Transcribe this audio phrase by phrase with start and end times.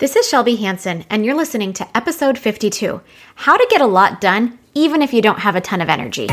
[0.00, 3.02] This is Shelby Hanson, and you're listening to episode 52
[3.34, 6.26] How to Get a Lot Done Even If You Don't Have a Ton of Energy.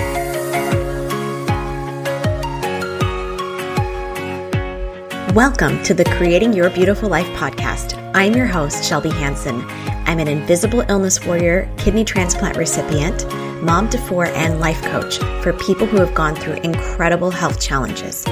[5.36, 8.02] Welcome to the Creating Your Beautiful Life podcast.
[8.16, 9.62] I'm your host, Shelby Hanson.
[10.08, 13.26] I'm an invisible illness warrior, kidney transplant recipient,
[13.62, 18.24] mom to four, and life coach for people who have gone through incredible health challenges.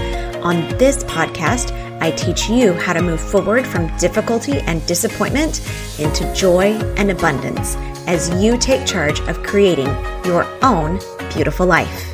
[0.46, 1.72] On this podcast,
[2.02, 5.60] I teach you how to move forward from difficulty and disappointment
[5.98, 7.76] into joy and abundance
[8.06, 9.88] as you take charge of creating
[10.24, 11.00] your own
[11.34, 12.14] beautiful life.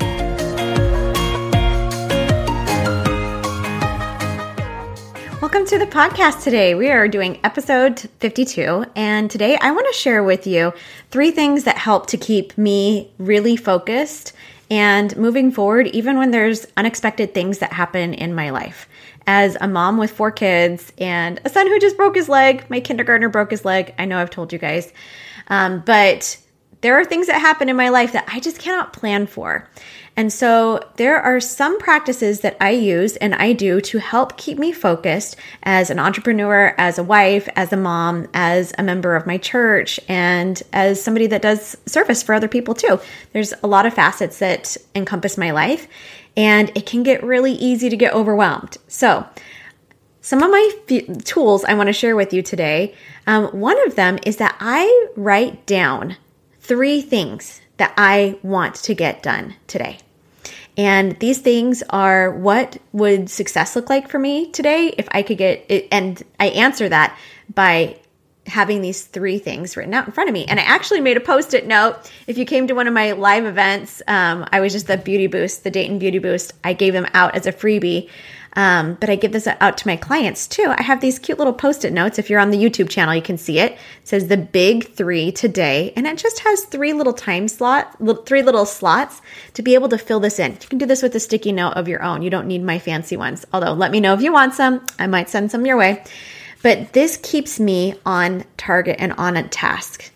[5.41, 6.73] Welcome to the podcast today.
[6.73, 10.71] We are doing episode 52, and today I want to share with you
[11.09, 14.31] three things that help to keep me really focused
[14.71, 18.87] and moving forward, even when there's unexpected things that happen in my life
[19.27, 22.63] as a mom with four kids and a son who just broke his leg.
[22.69, 23.93] My kindergartner broke his leg.
[23.99, 24.93] I know I've told you guys.
[25.49, 26.37] Um, but
[26.79, 29.67] there are things that happen in my life that I just cannot plan for.
[30.17, 34.57] And so there are some practices that I use and I do to help keep
[34.57, 39.25] me focused as an entrepreneur, as a wife, as a mom, as a member of
[39.25, 42.99] my church, and as somebody that does service for other people too.
[43.31, 45.87] There's a lot of facets that encompass my life
[46.35, 48.77] and it can get really easy to get overwhelmed.
[48.87, 49.25] So,
[50.21, 52.93] some of my f- tools I want to share with you today.
[53.25, 56.17] Um, one of them is that I write down
[56.59, 59.97] three things that I want to get done today.
[60.77, 65.39] And these things are what would success look like for me today if I could
[65.39, 65.87] get it.
[65.91, 67.17] And I answer that
[67.51, 67.97] by
[68.45, 70.45] having these three things written out in front of me.
[70.45, 71.97] And I actually made a post it note.
[72.27, 75.25] If you came to one of my live events, um, I was just the beauty
[75.25, 76.53] boost, the Dayton Beauty Boost.
[76.63, 78.09] I gave them out as a freebie.
[78.53, 80.73] Um, but I give this out to my clients too.
[80.77, 82.19] I have these cute little post it notes.
[82.19, 83.73] If you're on the YouTube channel, you can see it.
[83.73, 88.41] It says the big three today, and it just has three little time slots, three
[88.41, 89.21] little slots
[89.53, 90.51] to be able to fill this in.
[90.51, 92.21] You can do this with a sticky note of your own.
[92.21, 93.45] You don't need my fancy ones.
[93.53, 94.85] Although, let me know if you want some.
[94.99, 96.03] I might send some your way.
[96.61, 100.11] But this keeps me on target and on a task.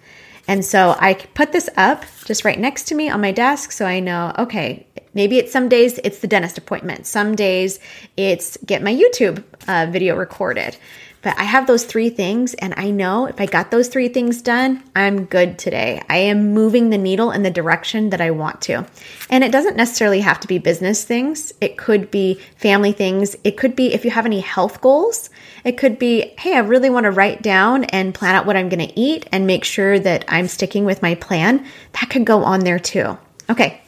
[0.47, 3.85] And so I put this up just right next to me on my desk so
[3.85, 7.07] I know, okay, maybe it's some days it's the dentist appointment.
[7.07, 7.79] Some days
[8.15, 10.77] it's get my YouTube uh, video recorded.
[11.25, 14.43] But I have those three things, and I know if I got those three things
[14.43, 16.03] done, I'm good today.
[16.07, 18.85] I am moving the needle in the direction that I want to.
[19.31, 23.35] And it doesn't necessarily have to be business things, it could be family things.
[23.43, 25.31] It could be if you have any health goals,
[25.63, 28.69] it could be, hey, I really want to write down and plan out what I'm
[28.69, 31.65] going to eat and make sure that I'm sticking with my plan.
[31.93, 33.17] That could go on there too.
[33.49, 33.81] Okay,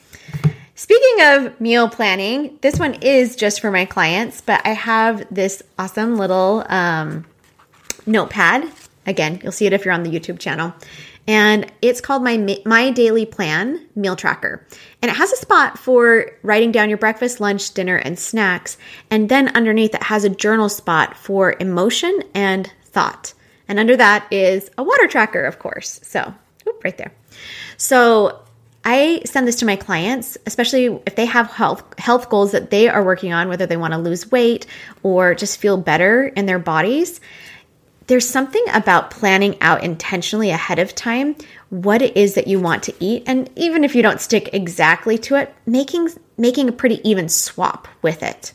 [0.80, 5.64] Speaking of meal planning, this one is just for my clients, but I have this
[5.80, 7.26] awesome little um,
[8.06, 8.72] notepad.
[9.08, 10.76] Again, you'll see it if you're on the YouTube channel.
[11.28, 14.68] And it's called my my daily plan meal tracker.
[15.02, 18.78] And it has a spot for writing down your breakfast, lunch, dinner and snacks.
[19.10, 23.34] And then underneath it has a journal spot for emotion and thought.
[23.68, 26.00] And under that is a water tracker, of course.
[26.04, 27.14] So, whoop, right there.
[27.78, 28.44] So,
[28.90, 32.88] I send this to my clients, especially if they have health health goals that they
[32.88, 34.66] are working on, whether they want to lose weight
[35.04, 37.20] or just feel better in their bodies.
[38.08, 41.36] There's something about planning out intentionally ahead of time
[41.70, 45.18] what it is that you want to eat and even if you don't stick exactly
[45.18, 48.54] to it, making making a pretty even swap with it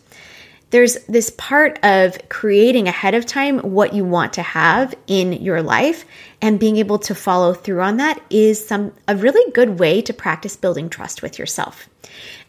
[0.72, 5.62] there's this part of creating ahead of time what you want to have in your
[5.62, 6.06] life
[6.40, 10.14] and being able to follow through on that is some a really good way to
[10.14, 11.88] practice building trust with yourself.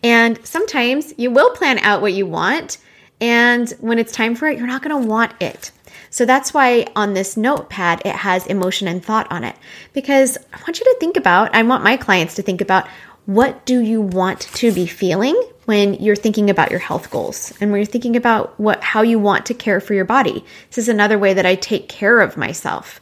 [0.01, 2.77] And sometimes you will plan out what you want
[3.19, 5.71] and when it's time for it you're not going to want it.
[6.09, 9.57] So that's why on this notepad it has emotion and thought on it
[9.91, 12.87] because I want you to think about I want my clients to think about
[13.25, 17.71] what do you want to be feeling when you're thinking about your health goals and
[17.71, 20.43] when you're thinking about what how you want to care for your body.
[20.69, 22.99] This is another way that I take care of myself.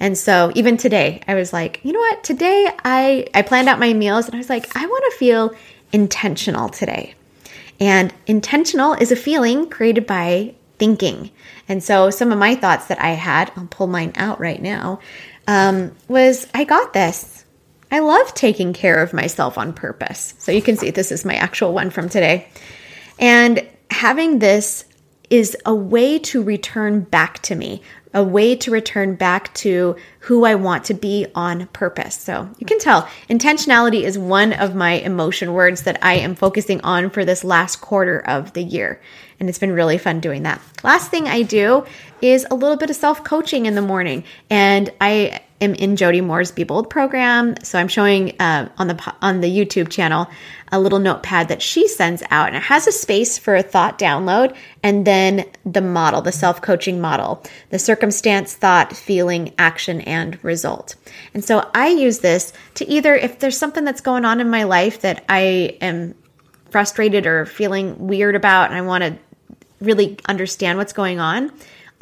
[0.00, 2.24] And so even today, I was like, you know what?
[2.24, 5.54] Today I I planned out my meals and I was like, I want to feel
[5.92, 7.14] intentional today.
[7.80, 11.30] And intentional is a feeling created by thinking.
[11.68, 15.00] And so some of my thoughts that I had, I'll pull mine out right now,
[15.46, 17.43] um, was I got this.
[17.94, 20.34] I love taking care of myself on purpose.
[20.38, 22.48] So you can see this is my actual one from today.
[23.20, 24.84] And having this
[25.30, 27.82] is a way to return back to me.
[28.14, 32.14] A way to return back to who I want to be on purpose.
[32.14, 36.80] So you can tell intentionality is one of my emotion words that I am focusing
[36.82, 39.00] on for this last quarter of the year.
[39.40, 40.60] And it's been really fun doing that.
[40.84, 41.84] Last thing I do
[42.22, 44.24] is a little bit of self coaching in the morning.
[44.48, 47.56] And I am in Jody Moore's Be Bold program.
[47.62, 50.28] So I'm showing uh, on the on the YouTube channel
[50.70, 53.98] a little notepad that she sends out, and it has a space for a thought
[53.98, 60.38] download, and then the model, the self coaching model, the circumstance, thought, feeling, action, and
[60.44, 60.94] result.
[61.32, 64.64] And so I use this to either if there's something that's going on in my
[64.64, 66.14] life that I am
[66.68, 69.16] frustrated or feeling weird about, and I want to
[69.80, 71.50] really understand what's going on.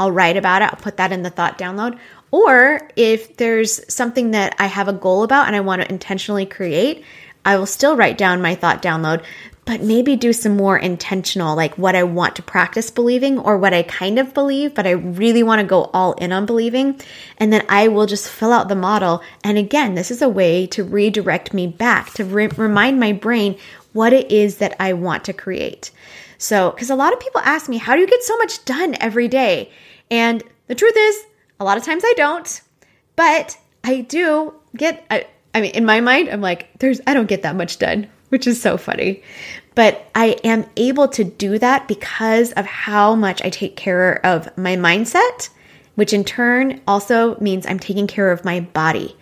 [0.01, 0.71] I'll write about it.
[0.73, 1.97] I'll put that in the thought download.
[2.33, 6.47] Or if there's something that I have a goal about and I want to intentionally
[6.47, 7.05] create,
[7.45, 9.23] I will still write down my thought download,
[9.65, 13.73] but maybe do some more intentional, like what I want to practice believing or what
[13.73, 17.01] I kind of believe, but I really want to go all in on believing.
[17.39, 19.23] And then I will just fill out the model.
[19.45, 23.57] And again, this is a way to redirect me back, to re- remind my brain
[23.93, 25.93] what it is that I want to create.
[26.39, 28.97] So, because a lot of people ask me, how do you get so much done
[28.99, 29.71] every day?
[30.11, 31.25] And the truth is,
[31.61, 32.61] a lot of times I don't,
[33.15, 37.29] but I do get, I, I mean, in my mind, I'm like, there's, I don't
[37.29, 39.23] get that much done, which is so funny.
[39.75, 44.57] But I am able to do that because of how much I take care of
[44.57, 45.51] my mindset,
[45.97, 49.15] which in turn also means I'm taking care of my body.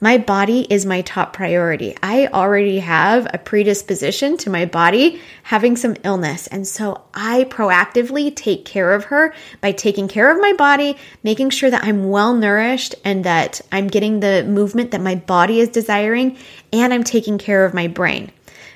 [0.00, 1.96] My body is my top priority.
[2.02, 6.46] I already have a predisposition to my body having some illness.
[6.48, 11.50] And so I proactively take care of her by taking care of my body, making
[11.50, 15.68] sure that I'm well nourished and that I'm getting the movement that my body is
[15.68, 16.38] desiring,
[16.72, 18.30] and I'm taking care of my brain.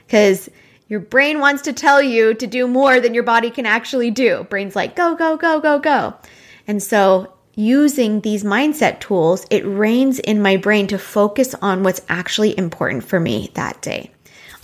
[0.06, 0.48] Because
[0.88, 4.44] your brain wants to tell you to do more than your body can actually do.
[4.50, 6.14] Brain's like, go, go, go, go, go.
[6.66, 12.02] And so using these mindset tools, it reigns in my brain to focus on what's
[12.08, 14.10] actually important for me that day.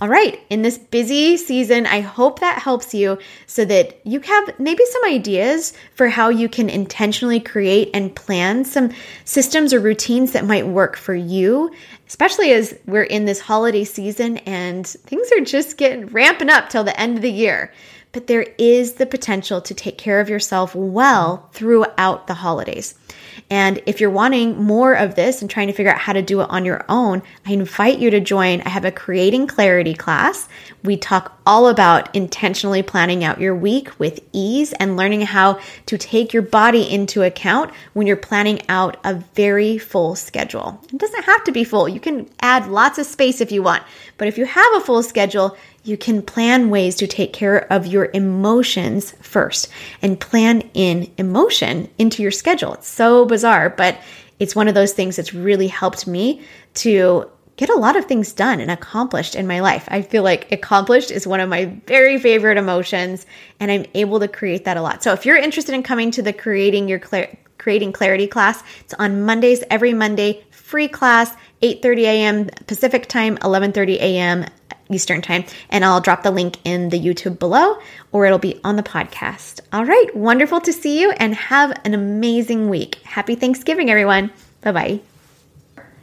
[0.01, 3.19] All right, in this busy season, I hope that helps you
[3.49, 8.65] so that you have maybe some ideas for how you can intentionally create and plan
[8.65, 8.93] some
[9.25, 11.73] systems or routines that might work for you,
[12.07, 16.85] especially as we're in this holiday season and things are just getting ramping up till
[16.85, 17.73] the end of the year
[18.13, 22.95] but there is the potential to take care of yourself well throughout the holidays.
[23.51, 26.41] And if you're wanting more of this and trying to figure out how to do
[26.41, 28.61] it on your own, I invite you to join.
[28.63, 30.49] I have a creating clarity class.
[30.85, 35.99] We talk all about intentionally planning out your week with ease and learning how to
[35.99, 40.81] take your body into account when you're planning out a very full schedule.
[40.93, 41.89] It doesn't have to be full.
[41.89, 43.83] You can add lots of space if you want.
[44.19, 45.57] But if you have a full schedule,
[45.89, 49.69] you can plan ways to take care of your emotions first
[50.03, 52.75] and plan in emotion into your schedule.
[52.75, 53.99] It's so bizarre, but
[54.39, 56.43] it's one of those things that's really helped me
[56.75, 59.89] to get a lot of things done and accomplished in my life.
[59.89, 63.27] I feel like accomplished is one of my very favorite emotions
[63.59, 65.03] and I'm able to create that a lot.
[65.03, 68.95] So if you're interested in coming to the creating your Cla- creating clarity class, it's
[68.95, 72.47] on Mondays every Monday, free class, 8:30 a.m.
[72.67, 74.45] Pacific time, 11:30 a.m.
[74.91, 75.45] Eastern Time.
[75.71, 77.79] And I'll drop the link in the YouTube below
[78.13, 79.61] or it'll be on the podcast.
[79.73, 82.97] All right, wonderful to see you and have an amazing week.
[83.05, 84.31] Happy Thanksgiving, everyone.
[84.61, 85.01] Bye bye.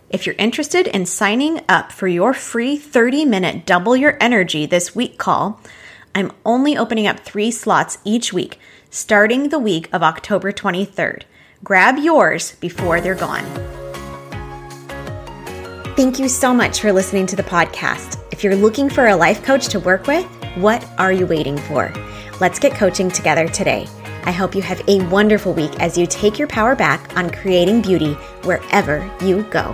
[0.10, 4.96] If you're interested in signing up for your free 30 minute double your energy this
[4.96, 5.60] week call,
[6.14, 8.60] I'm only opening up three slots each week,
[8.90, 11.24] starting the week of October 23rd.
[11.64, 13.75] Grab yours before they're gone.
[15.96, 18.20] Thank you so much for listening to the podcast.
[18.30, 20.26] If you're looking for a life coach to work with,
[20.56, 21.90] what are you waiting for?
[22.42, 23.88] Let's get coaching together today.
[24.26, 27.82] I hope you have a wonderful week as you take your power back on creating
[27.82, 28.12] beauty
[28.44, 29.74] wherever you go.